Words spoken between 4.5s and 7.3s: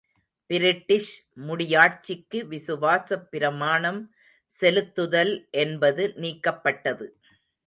செலுத்துதல் என்பது நீக்கப்பட்டது.